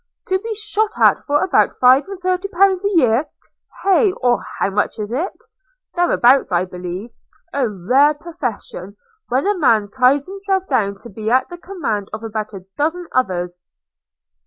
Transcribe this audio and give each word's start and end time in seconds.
–To 0.29 0.39
be 0.39 0.55
shot 0.55 0.97
at 0.99 1.19
for 1.19 1.43
about 1.43 1.73
five 1.79 2.05
and 2.07 2.19
thirty 2.19 2.47
pounds 2.47 2.83
a 2.83 2.89
year! 2.97 3.27
Hey? 3.83 4.11
Or 4.13 4.43
how 4.57 4.71
much 4.71 4.97
is 4.97 5.11
it? 5.11 5.31
Thereabouts, 5.93 6.51
I 6.51 6.65
believe.– 6.65 7.11
A 7.53 7.69
rare 7.69 8.15
profession, 8.15 8.97
when 9.29 9.45
a 9.45 9.55
man 9.55 9.91
ties 9.91 10.25
himself 10.25 10.67
down 10.67 10.97
to 11.01 11.09
be 11.11 11.29
at 11.29 11.49
the 11.49 11.57
command 11.59 12.09
of 12.13 12.23
about 12.23 12.51
a 12.51 12.65
dozen 12.75 13.05
others!' 13.11 13.59